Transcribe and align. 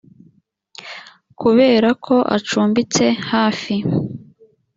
kubera 1.39 1.89
ko 2.05 2.15
acumbitse 2.35 3.05
hafi 3.31 3.75